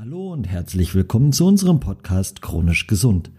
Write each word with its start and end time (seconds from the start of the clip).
Hallo 0.00 0.32
und 0.32 0.44
herzlich 0.44 0.94
willkommen 0.94 1.32
zu 1.32 1.44
unserem 1.44 1.80
Podcast 1.80 2.40
Chronisch 2.40 2.86
Gesund. 2.86 3.32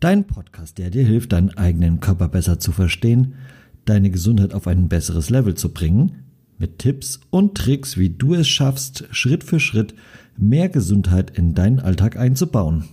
Dein 0.00 0.26
Podcast, 0.26 0.78
der 0.78 0.90
dir 0.90 1.04
hilft, 1.04 1.30
deinen 1.30 1.56
eigenen 1.56 2.00
Körper 2.00 2.26
besser 2.26 2.58
zu 2.58 2.72
verstehen, 2.72 3.36
deine 3.84 4.10
Gesundheit 4.10 4.52
auf 4.52 4.66
ein 4.66 4.88
besseres 4.88 5.30
Level 5.30 5.54
zu 5.54 5.72
bringen, 5.72 6.24
mit 6.58 6.80
Tipps 6.80 7.20
und 7.30 7.56
Tricks, 7.56 7.96
wie 7.96 8.10
du 8.10 8.34
es 8.34 8.48
schaffst, 8.48 9.04
Schritt 9.12 9.44
für 9.44 9.60
Schritt 9.60 9.94
mehr 10.36 10.68
Gesundheit 10.68 11.30
in 11.38 11.54
deinen 11.54 11.78
Alltag 11.78 12.16
einzubauen. 12.16 12.88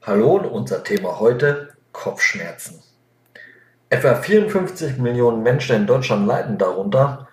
Hallo 0.00 0.38
und 0.38 0.46
unser 0.46 0.82
Thema 0.82 1.20
heute 1.20 1.74
Kopfschmerzen. 1.92 2.76
Etwa 3.90 4.14
54 4.14 4.96
Millionen 4.96 5.42
Menschen 5.42 5.76
in 5.76 5.86
Deutschland 5.86 6.26
leiden 6.26 6.56
darunter 6.56 7.28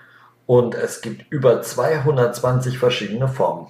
und 0.48 0.76
es 0.76 1.00
gibt 1.00 1.32
über 1.32 1.62
220 1.62 2.78
verschiedene 2.78 3.30
Formen. 3.30 3.68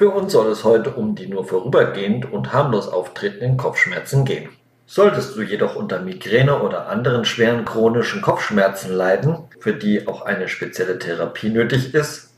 Für 0.00 0.08
uns 0.08 0.32
soll 0.32 0.50
es 0.50 0.64
heute 0.64 0.92
um 0.92 1.14
die 1.14 1.26
nur 1.26 1.44
vorübergehend 1.44 2.32
und 2.32 2.54
harmlos 2.54 2.88
auftretenden 2.88 3.58
Kopfschmerzen 3.58 4.24
gehen. 4.24 4.48
Solltest 4.86 5.36
du 5.36 5.42
jedoch 5.42 5.76
unter 5.76 6.00
Migräne 6.00 6.62
oder 6.62 6.88
anderen 6.88 7.26
schweren 7.26 7.66
chronischen 7.66 8.22
Kopfschmerzen 8.22 8.94
leiden, 8.94 9.36
für 9.58 9.74
die 9.74 10.08
auch 10.08 10.22
eine 10.22 10.48
spezielle 10.48 10.98
Therapie 10.98 11.50
nötig 11.50 11.92
ist, 11.92 12.32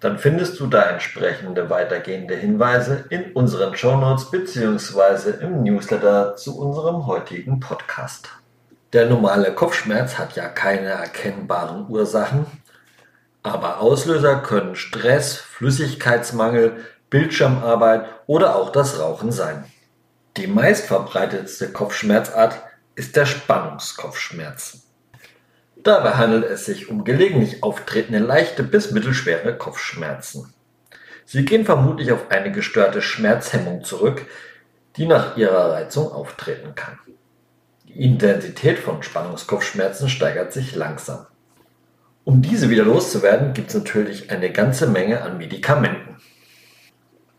dann 0.00 0.16
findest 0.18 0.58
du 0.58 0.68
da 0.68 0.84
entsprechende 0.84 1.68
weitergehende 1.68 2.34
Hinweise 2.34 3.04
in 3.10 3.32
unseren 3.32 3.76
Shownotes 3.76 4.30
bzw. 4.30 5.44
im 5.44 5.62
Newsletter 5.62 6.34
zu 6.36 6.58
unserem 6.58 7.06
heutigen 7.06 7.60
Podcast. 7.60 8.30
Der 8.94 9.04
normale 9.04 9.52
Kopfschmerz 9.52 10.16
hat 10.16 10.34
ja 10.34 10.48
keine 10.48 10.88
erkennbaren 10.88 11.90
Ursachen 11.90 12.46
aber 13.42 13.80
Auslöser 13.80 14.36
können 14.36 14.76
Stress, 14.76 15.36
Flüssigkeitsmangel, 15.36 16.84
Bildschirmarbeit 17.08 18.06
oder 18.26 18.56
auch 18.56 18.70
das 18.70 19.00
Rauchen 19.00 19.32
sein. 19.32 19.64
Die 20.36 20.46
meistverbreitetste 20.46 21.72
Kopfschmerzart 21.72 22.60
ist 22.94 23.16
der 23.16 23.26
Spannungskopfschmerz. 23.26 24.82
Dabei 25.82 26.12
handelt 26.12 26.44
es 26.44 26.66
sich 26.66 26.88
um 26.88 27.04
gelegentlich 27.04 27.62
auftretende 27.62 28.18
leichte 28.18 28.62
bis 28.62 28.90
mittelschwere 28.90 29.56
Kopfschmerzen. 29.56 30.52
Sie 31.24 31.44
gehen 31.44 31.64
vermutlich 31.64 32.12
auf 32.12 32.30
eine 32.30 32.52
gestörte 32.52 33.00
Schmerzhemmung 33.00 33.82
zurück, 33.84 34.26
die 34.96 35.06
nach 35.06 35.36
ihrer 35.36 35.72
Reizung 35.72 36.12
auftreten 36.12 36.74
kann. 36.74 36.98
Die 37.86 38.04
Intensität 38.04 38.78
von 38.78 39.02
Spannungskopfschmerzen 39.02 40.08
steigert 40.08 40.52
sich 40.52 40.74
langsam. 40.74 41.26
Um 42.30 42.42
diese 42.42 42.70
wieder 42.70 42.84
loszuwerden, 42.84 43.54
gibt 43.54 43.70
es 43.70 43.74
natürlich 43.74 44.30
eine 44.30 44.52
ganze 44.52 44.86
Menge 44.86 45.22
an 45.22 45.36
Medikamenten. 45.36 46.14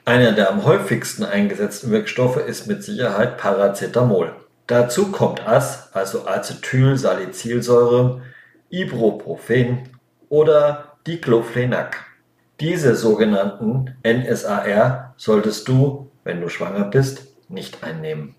Einer 0.03 0.33
der 0.33 0.49
am 0.49 0.65
häufigsten 0.65 1.23
eingesetzten 1.23 1.91
Wirkstoffe 1.91 2.35
ist 2.35 2.67
mit 2.67 2.83
Sicherheit 2.83 3.37
Paracetamol. 3.37 4.35
Dazu 4.67 5.09
kommt 5.09 5.47
AS, 5.47 5.93
also 5.93 6.27
Acetylsalicylsäure, 6.27 8.21
Ibuprofen 8.69 9.87
oder 10.27 10.97
Diclofenac. 11.07 11.95
Diese 12.59 12.93
sogenannten 12.97 13.95
NSAR 14.05 15.13
solltest 15.15 15.69
du, 15.69 16.11
wenn 16.25 16.41
du 16.41 16.49
schwanger 16.49 16.83
bist, 16.83 17.27
nicht 17.47 17.81
einnehmen. 17.81 18.35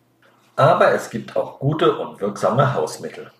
Aber 0.57 0.93
es 0.93 1.09
gibt 1.09 1.35
auch 1.35 1.61
gute 1.61 1.97
und 1.97 2.21
wirksame 2.21 2.75
Hausmittel. 2.75 3.31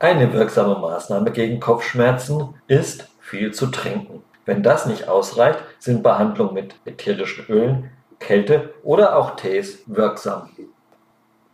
Eine 0.00 0.32
wirksame 0.32 0.78
Maßnahme 0.78 1.32
gegen 1.32 1.58
Kopfschmerzen 1.58 2.54
ist, 2.68 3.08
viel 3.20 3.52
zu 3.52 3.66
trinken. 3.66 4.22
Wenn 4.46 4.62
das 4.62 4.86
nicht 4.86 5.08
ausreicht, 5.08 5.58
sind 5.80 6.04
Behandlungen 6.04 6.54
mit 6.54 6.76
ätherischen 6.84 7.46
Ölen, 7.48 7.90
Kälte 8.20 8.74
oder 8.84 9.16
auch 9.16 9.34
Tees 9.34 9.82
wirksam. 9.86 10.50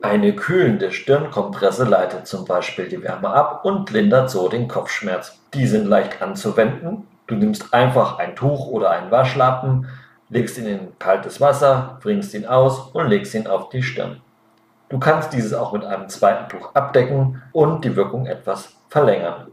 Eine 0.03 0.37
kühlende 0.37 0.93
Stirnkompresse 0.93 1.85
leitet 1.85 2.27
zum 2.27 2.45
Beispiel 2.45 2.87
die 2.87 3.03
Wärme 3.03 3.31
ab 3.31 3.65
und 3.65 3.91
lindert 3.91 4.29
so 4.29 4.49
den 4.49 4.69
Kopfschmerz. 4.69 5.39
Die 5.55 5.67
sind 5.67 5.87
leicht 5.87 6.21
anzuwenden. 6.21 7.09
Du 7.27 7.37
nimmst 7.37 7.73
einfach 7.73 8.19
ein 8.19 8.37
Tuch 8.37 8.67
oder 8.67 8.91
einen 8.91 9.11
Waschlappen, 9.11 9.89
legst 10.29 10.59
ihn 10.59 10.67
in 10.67 10.99
kaltes 10.99 11.41
Wasser, 11.41 11.99
bringst 12.03 12.35
ihn 12.35 12.45
aus 12.45 12.91
und 12.93 13.09
legst 13.09 13.35
ihn 13.35 13.47
auf 13.47 13.71
die 13.71 13.83
Stirn. 13.83 14.21
Du 14.89 14.99
kannst 14.99 15.33
dieses 15.33 15.55
auch 15.55 15.73
mit 15.73 15.85
einem 15.85 16.09
zweiten 16.09 16.49
Tuch 16.49 16.75
abdecken 16.75 17.43
und 17.53 17.85
die 17.85 17.97
Wirkung 17.97 18.27
etwas 18.27 18.77
verlängern. 18.89 19.49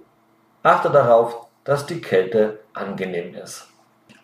Achte 0.64 0.90
darauf, 0.90 1.48
dass 1.64 1.86
die 1.86 2.02
Kälte 2.02 2.60
angenehm 2.74 3.34
ist. 3.36 3.68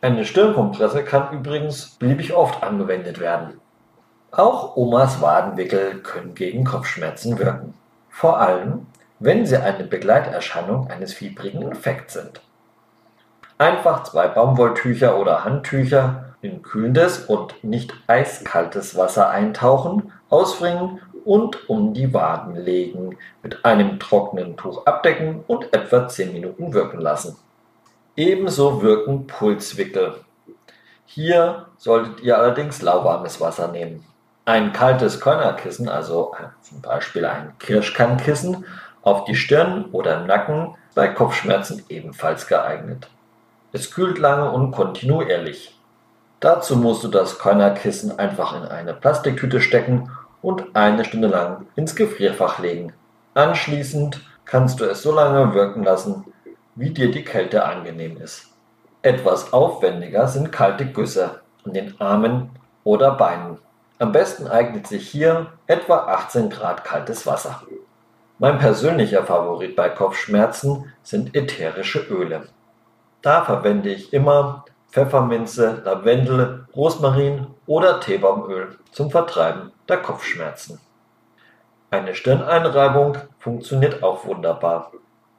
Eine 0.02 0.26
Stirnkompresse 0.26 1.04
kann 1.04 1.32
übrigens 1.32 1.96
beliebig 1.98 2.34
oft 2.34 2.62
angewendet 2.62 3.20
werden. 3.20 3.60
Auch 4.32 4.76
Omas 4.76 5.22
Wadenwickel 5.22 6.02
können 6.02 6.36
gegen 6.36 6.66
Kopfschmerzen 6.66 7.40
wirken. 7.40 7.74
Vor 8.10 8.40
allem, 8.40 8.88
wenn 9.20 9.46
sie 9.46 9.58
eine 9.58 9.86
Begleiterscheinung 9.86 10.92
eines 10.92 11.14
fiebrigen 11.14 11.62
Infekts 11.64 12.14
sind. 12.14 12.42
Einfach 13.58 14.04
zwei 14.04 14.28
Baumwolltücher 14.28 15.18
oder 15.18 15.44
Handtücher 15.44 16.36
in 16.42 16.62
kühlendes 16.62 17.26
und 17.26 17.64
nicht 17.64 17.94
eiskaltes 18.06 18.96
Wasser 18.96 19.30
eintauchen 19.30 20.12
ausbringen 20.30 21.02
und 21.26 21.70
um 21.70 21.94
die 21.94 22.14
Waden 22.14 22.56
legen, 22.56 23.18
mit 23.44 23.66
einem 23.66 24.00
trockenen 24.00 24.56
Tuch 24.56 24.86
abdecken 24.86 25.44
und 25.48 25.74
etwa 25.74 26.08
10 26.08 26.34
Minuten 26.34 26.74
wirken 26.74 27.02
lassen. 27.02 27.38
Ebenso 28.16 28.82
wirken 28.82 29.28
Pulswickel. 29.28 30.16
Hier 31.06 31.68
solltet 31.78 32.22
ihr 32.22 32.38
allerdings 32.38 32.82
lauwarmes 32.82 33.40
Wasser 33.42 33.68
nehmen. 33.68 34.06
Ein 34.46 34.72
kaltes 34.72 35.20
Körnerkissen, 35.20 35.90
also 35.90 36.34
zum 36.62 36.82
Beispiel 36.82 37.26
ein 37.26 37.54
Kirschkernkissen, 37.60 38.66
auf 39.02 39.26
die 39.26 39.36
Stirn 39.36 39.86
oder 39.92 40.20
im 40.20 40.28
Nacken 40.28 40.76
bei 40.96 41.08
Kopfschmerzen 41.10 41.84
ebenfalls 41.90 42.48
geeignet. 42.48 43.10
Es 43.74 43.92
kühlt 43.92 44.18
lange 44.18 44.52
und 44.52 44.72
kontinuierlich. 44.72 45.78
Dazu 46.40 46.76
musst 46.76 47.04
du 47.04 47.08
das 47.08 47.40
Körnerkissen 47.40 48.18
einfach 48.18 48.56
in 48.56 48.68
eine 48.68 48.94
Plastiktüte 48.94 49.60
stecken 49.60 50.12
und 50.42 50.76
eine 50.76 51.06
Stunde 51.06 51.28
lang 51.28 51.68
ins 51.76 51.96
Gefrierfach 51.96 52.60
legen. 52.60 52.94
Anschließend 53.34 54.22
kannst 54.46 54.80
du 54.80 54.86
es 54.86 55.02
so 55.02 55.14
lange 55.14 55.54
wirken 55.54 55.84
lassen, 55.84 56.26
wie 56.76 56.92
dir 56.92 57.12
die 57.12 57.24
Kälte 57.24 57.66
angenehm 57.66 58.18
ist. 58.18 58.54
Etwas 59.02 59.54
aufwendiger 59.54 60.28
sind 60.28 60.52
kalte 60.52 60.86
Güsse 60.86 61.42
an 61.66 61.74
den 61.74 62.00
Armen 62.00 62.50
oder 62.84 63.12
Beinen. 63.12 63.58
Am 64.00 64.12
besten 64.12 64.48
eignet 64.48 64.88
sich 64.88 65.10
hier 65.10 65.48
etwa 65.66 65.98
18 66.08 66.50
Grad 66.50 66.84
kaltes 66.84 67.26
Wasser. 67.26 67.62
Mein 68.40 68.60
persönlicher 68.60 69.24
Favorit 69.24 69.76
bei 69.76 69.90
Kopfschmerzen 69.90 70.94
sind 71.02 71.36
ätherische 71.36 72.00
Öle. 72.00 72.48
Da 73.24 73.44
verwende 73.44 73.90
ich 73.90 74.14
immer 74.14 74.66
Pfefferminze, 74.90 75.82
Lavendel, 75.84 76.66
Rosmarin 76.76 77.48
oder 77.66 78.00
Teebaumöl 78.00 78.78
zum 78.92 79.12
Vertreiben 79.12 79.72
der 79.88 79.98
Kopfschmerzen. 79.98 80.80
Eine 81.92 82.16
Stirneinreibung 82.16 83.18
funktioniert 83.38 84.02
auch 84.04 84.26
wunderbar. 84.26 84.92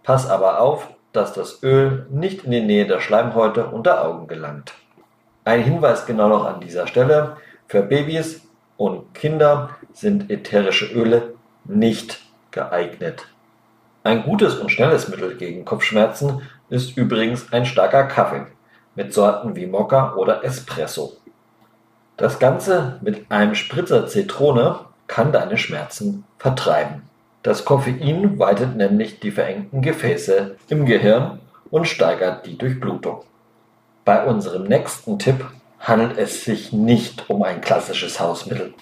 Pass 0.03 0.28
aber 0.28 0.60
auf, 0.60 0.88
dass 1.12 1.32
das 1.32 1.62
Öl 1.62 2.06
nicht 2.10 2.44
in 2.44 2.50
die 2.50 2.60
Nähe 2.60 2.86
der 2.86 3.00
Schleimhäute 3.00 3.66
und 3.66 3.86
der 3.86 4.04
Augen 4.04 4.28
gelangt. 4.28 4.75
Ein 5.44 5.62
Hinweis 5.62 6.06
genau 6.06 6.28
noch 6.28 6.44
an 6.44 6.60
dieser 6.60 6.86
Stelle. 6.86 7.36
Für 7.66 7.82
Babys 7.82 8.42
und 8.76 9.15
Kinder 9.15 9.70
sind 9.92 10.30
ätherische 10.30 10.86
Öle 10.86 11.34
nicht 11.65 12.20
geeignet. 12.50 13.26
Ein 14.04 14.22
gutes 14.22 14.56
und 14.56 14.70
schnelles 14.70 15.09
Mittel 15.09 15.36
gegen 15.36 15.65
Kopfschmerzen 15.65 16.42
ist 16.70 16.97
übrigens 16.97 17.53
ein 17.53 17.66
starker 17.66 18.04
Kaffee 18.04 18.47
mit 18.98 19.14
Sorten 19.14 19.54
wie 19.54 19.66
Mokka 19.66 20.16
oder 20.16 20.44
Espresso. 20.44 21.12
Das 22.16 22.41
Ganze 22.41 22.98
mit 23.00 23.30
einem 23.30 23.54
Spritzer 23.54 24.09
Zitrone 24.09 24.80
kann 25.06 25.30
deine 25.30 25.56
Schmerzen 25.56 26.24
vertreiben. 26.36 27.03
Das 27.45 27.65
Koffein 27.65 28.41
weitet 28.41 28.74
nämlich 28.74 29.21
die 29.21 29.30
verengten 29.30 29.83
Gefäße 29.83 30.56
im 30.68 30.84
Gehirn 30.84 31.39
und 31.71 31.86
steigert 31.86 32.45
die 32.45 32.59
Durchblutung. 32.59 33.22
Bei 34.04 34.27
unserem 34.27 34.65
nächsten 34.65 35.21
Tipp 35.21 35.44
handelt 35.78 36.18
es 36.18 36.44
sich 36.44 36.72
nicht 36.72 37.30
um 37.30 37.44
ein 37.44 37.60
klassisches 37.60 38.18
Hausmittel. 38.18 38.74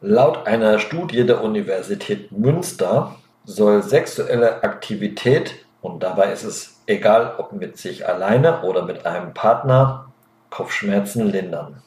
Laut 0.00 0.46
einer 0.46 0.78
Studie 0.78 1.26
der 1.26 1.44
Universität 1.44 2.32
Münster 2.32 3.14
soll 3.44 3.82
sexuelle 3.82 4.62
Aktivität 4.62 5.66
und 5.80 6.02
dabei 6.02 6.32
ist 6.32 6.44
es 6.44 6.82
egal, 6.86 7.34
ob 7.38 7.52
mit 7.52 7.78
sich 7.78 8.08
alleine 8.08 8.62
oder 8.62 8.82
mit 8.82 9.06
einem 9.06 9.34
Partner, 9.34 10.06
Kopfschmerzen 10.50 11.26
lindern. 11.26 11.82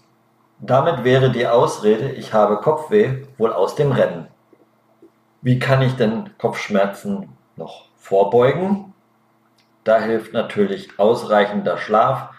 Damit 0.60 1.04
wäre 1.04 1.32
die 1.32 1.48
Ausrede, 1.48 2.12
ich 2.12 2.34
habe 2.34 2.58
Kopfweh, 2.58 3.24
wohl 3.38 3.52
aus 3.52 3.76
dem 3.76 3.92
Rennen. 3.92 4.28
Wie 5.42 5.58
kann 5.58 5.82
ich 5.82 5.96
denn 5.96 6.30
Kopfschmerzen 6.38 7.30
noch 7.56 7.86
vorbeugen? 7.98 8.94
Da 9.84 10.00
hilft 10.00 10.34
natürlich 10.34 11.00
ausreichender 11.00 11.78
Schlaf, 11.78 12.30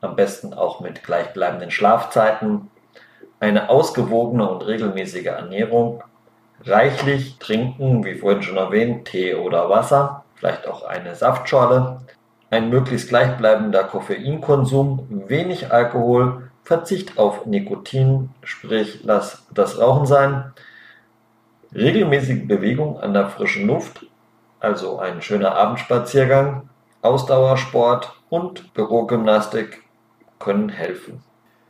am 0.00 0.16
besten 0.16 0.52
auch 0.52 0.80
mit 0.80 1.04
gleichbleibenden 1.04 1.70
Schlafzeiten, 1.70 2.70
eine 3.40 3.68
ausgewogene 3.68 4.48
und 4.50 4.66
regelmäßige 4.66 5.26
Ernährung, 5.26 6.02
reichlich 6.64 7.38
trinken, 7.38 8.04
wie 8.04 8.16
vorhin 8.16 8.42
schon 8.42 8.56
erwähnt, 8.56 9.06
Tee 9.06 9.36
oder 9.36 9.70
Wasser, 9.70 10.24
vielleicht 10.38 10.66
auch 10.68 10.84
eine 10.84 11.14
Saftschorle, 11.14 12.00
ein 12.50 12.70
möglichst 12.70 13.08
gleichbleibender 13.08 13.84
Koffeinkonsum, 13.84 15.24
wenig 15.28 15.72
Alkohol, 15.72 16.50
Verzicht 16.64 17.18
auf 17.18 17.46
Nikotin, 17.46 18.30
sprich 18.42 19.00
lass 19.02 19.46
das 19.52 19.80
Rauchen 19.80 20.06
sein, 20.06 20.52
regelmäßige 21.74 22.46
Bewegung 22.46 23.00
an 23.00 23.14
der 23.14 23.28
frischen 23.28 23.66
Luft, 23.66 24.06
also 24.60 24.98
ein 24.98 25.22
schöner 25.22 25.54
Abendspaziergang, 25.54 26.68
Ausdauersport 27.02 28.12
und 28.28 28.74
Bürogymnastik 28.74 29.82
können 30.38 30.68
helfen. 30.68 31.22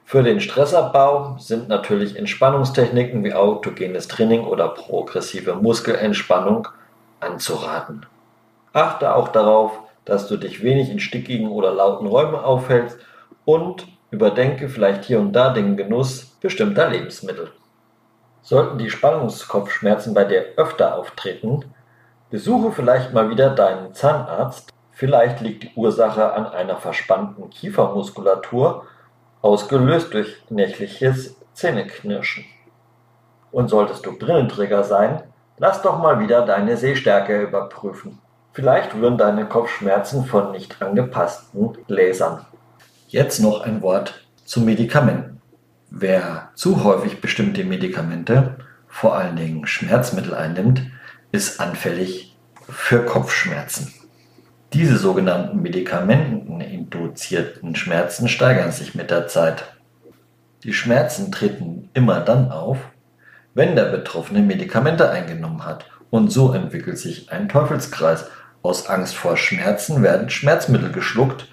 Für 0.04 0.22
den 0.22 0.40
Stressabbau 0.40 1.36
sind 1.38 1.68
natürlich 1.68 2.16
Entspannungstechniken 2.16 3.22
wie 3.24 3.34
autogenes 3.34 4.08
Training 4.08 4.44
oder 4.44 4.68
progressive 4.68 5.54
Muskelentspannung 5.54 6.66
anzuraten. 7.20 8.06
Achte 8.72 9.14
auch 9.14 9.28
darauf, 9.28 9.78
dass 10.04 10.28
du 10.28 10.36
dich 10.36 10.62
wenig 10.62 10.90
in 10.90 11.00
stickigen 11.00 11.48
oder 11.48 11.72
lauten 11.72 12.06
Räumen 12.06 12.36
aufhältst 12.36 12.98
und 13.44 13.86
überdenke 14.10 14.68
vielleicht 14.68 15.04
hier 15.04 15.20
und 15.20 15.32
da 15.32 15.50
den 15.50 15.76
Genuss 15.76 16.36
bestimmter 16.40 16.88
Lebensmittel. 16.88 17.50
Sollten 18.42 18.78
die 18.78 18.90
Spannungskopfschmerzen 18.90 20.14
bei 20.14 20.24
dir 20.24 20.46
öfter 20.56 20.96
auftreten, 20.96 21.64
besuche 22.30 22.72
vielleicht 22.72 23.12
mal 23.12 23.30
wieder 23.30 23.50
deinen 23.50 23.94
Zahnarzt. 23.94 24.72
Vielleicht 24.92 25.40
liegt 25.40 25.64
die 25.64 25.72
Ursache 25.76 26.32
an 26.32 26.46
einer 26.46 26.76
verspannten 26.76 27.50
Kiefermuskulatur, 27.50 28.86
ausgelöst 29.42 30.12
durch 30.14 30.42
nächtliches 30.48 31.36
Zähneknirschen. 31.52 32.44
Und 33.50 33.68
solltest 33.68 34.04
du 34.06 34.18
Brillenträger 34.18 34.84
sein, 34.84 35.22
lass 35.58 35.82
doch 35.82 35.98
mal 35.98 36.20
wieder 36.20 36.44
deine 36.44 36.76
Sehstärke 36.76 37.42
überprüfen. 37.42 38.18
Vielleicht 38.58 38.92
rühren 38.92 39.16
deine 39.16 39.46
Kopfschmerzen 39.46 40.24
von 40.24 40.50
nicht 40.50 40.82
angepassten 40.82 41.78
Gläsern. 41.86 42.44
Jetzt 43.06 43.38
noch 43.38 43.60
ein 43.60 43.82
Wort 43.82 44.26
zu 44.44 44.60
Medikamenten. 44.60 45.40
Wer 45.90 46.50
zu 46.56 46.82
häufig 46.82 47.20
bestimmte 47.20 47.62
Medikamente, 47.62 48.56
vor 48.88 49.14
allen 49.14 49.36
Dingen 49.36 49.64
Schmerzmittel 49.64 50.34
einnimmt, 50.34 50.82
ist 51.30 51.60
anfällig 51.60 52.36
für 52.68 53.04
Kopfschmerzen. 53.04 53.94
Diese 54.72 54.98
sogenannten 54.98 55.62
medikamenteninduzierten 55.62 57.76
Schmerzen 57.76 58.26
steigern 58.26 58.72
sich 58.72 58.96
mit 58.96 59.12
der 59.12 59.28
Zeit. 59.28 59.72
Die 60.64 60.72
Schmerzen 60.72 61.30
treten 61.30 61.90
immer 61.94 62.18
dann 62.18 62.50
auf, 62.50 62.78
wenn 63.54 63.76
der 63.76 63.84
Betroffene 63.84 64.40
Medikamente 64.40 65.10
eingenommen 65.10 65.64
hat. 65.64 65.84
Und 66.10 66.32
so 66.32 66.52
entwickelt 66.52 66.98
sich 66.98 67.30
ein 67.30 67.48
Teufelskreis. 67.48 68.28
Aus 68.62 68.88
Angst 68.88 69.14
vor 69.14 69.36
Schmerzen 69.36 70.02
werden 70.02 70.30
Schmerzmittel 70.30 70.90
geschluckt, 70.90 71.48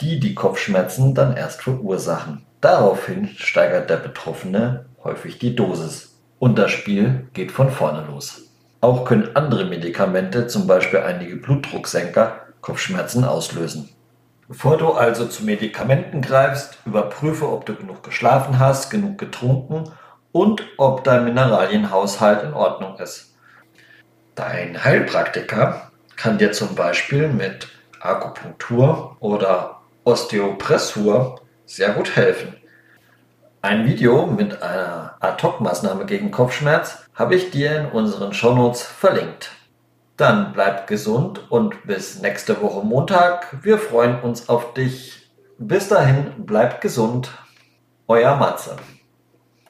die 0.00 0.20
die 0.20 0.34
Kopfschmerzen 0.34 1.14
dann 1.14 1.36
erst 1.36 1.62
verursachen. 1.62 2.44
Daraufhin 2.60 3.28
steigert 3.36 3.90
der 3.90 3.96
Betroffene 3.96 4.86
häufig 5.02 5.38
die 5.38 5.54
Dosis. 5.54 6.18
Und 6.38 6.58
das 6.58 6.70
Spiel 6.70 7.28
geht 7.34 7.52
von 7.52 7.70
vorne 7.70 8.04
los. 8.06 8.50
Auch 8.80 9.04
können 9.04 9.36
andere 9.36 9.64
Medikamente, 9.64 10.48
zum 10.48 10.66
Beispiel 10.66 11.00
einige 11.00 11.36
Blutdrucksenker, 11.36 12.40
Kopfschmerzen 12.60 13.24
auslösen. 13.24 13.88
Bevor 14.48 14.76
du 14.76 14.92
also 14.92 15.26
zu 15.26 15.44
Medikamenten 15.44 16.20
greifst, 16.20 16.78
überprüfe, 16.84 17.48
ob 17.48 17.64
du 17.64 17.74
genug 17.74 18.02
geschlafen 18.02 18.58
hast, 18.58 18.90
genug 18.90 19.18
getrunken 19.18 19.84
und 20.32 20.62
ob 20.78 21.04
dein 21.04 21.24
Mineralienhaushalt 21.24 22.42
in 22.42 22.54
Ordnung 22.54 22.98
ist. 22.98 23.36
Dein 24.34 24.82
Heilpraktiker 24.82 25.91
kann 26.16 26.38
dir 26.38 26.52
zum 26.52 26.74
Beispiel 26.74 27.28
mit 27.28 27.68
Akupunktur 28.00 29.16
oder 29.20 29.82
Osteopressur 30.04 31.40
sehr 31.66 31.90
gut 31.92 32.16
helfen. 32.16 32.56
Ein 33.60 33.86
Video 33.86 34.26
mit 34.26 34.60
einer 34.60 35.16
Ad-Hoc-Maßnahme 35.20 36.04
gegen 36.04 36.32
Kopfschmerz 36.32 37.06
habe 37.14 37.36
ich 37.36 37.50
dir 37.50 37.78
in 37.78 37.86
unseren 37.86 38.32
Shownotes 38.32 38.82
verlinkt. 38.82 39.52
Dann 40.16 40.52
bleib 40.52 40.88
gesund 40.88 41.50
und 41.50 41.86
bis 41.86 42.20
nächste 42.20 42.60
Woche 42.60 42.84
Montag. 42.84 43.58
Wir 43.62 43.78
freuen 43.78 44.20
uns 44.20 44.48
auf 44.48 44.74
dich. 44.74 45.30
Bis 45.58 45.88
dahin, 45.88 46.32
bleib 46.38 46.80
gesund. 46.80 47.30
Euer 48.08 48.36
Matze. 48.36 48.76